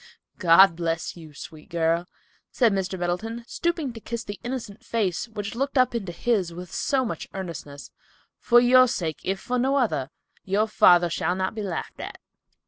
"God 0.39 0.75
bless 0.77 1.15
you, 1.15 1.31
sweet 1.35 1.69
girl," 1.69 2.07
said 2.51 2.73
Mr. 2.73 2.97
Middleton, 2.97 3.43
stooping 3.45 3.93
to 3.93 3.99
kiss 3.99 4.23
the 4.23 4.39
innocent 4.43 4.83
face 4.83 5.27
which 5.27 5.53
looked 5.53 5.77
up 5.77 5.93
into 5.93 6.11
his 6.11 6.51
with 6.51 6.73
so 6.73 7.05
much 7.05 7.29
earnestness. 7.35 7.91
"For 8.39 8.59
your 8.59 8.87
sake, 8.87 9.19
if 9.23 9.39
for 9.39 9.59
no 9.59 9.75
other, 9.75 10.09
your 10.43 10.67
father 10.67 11.11
shall 11.11 11.35
not 11.35 11.53
be 11.53 11.61
laughed 11.61 11.99
at." 11.99 12.19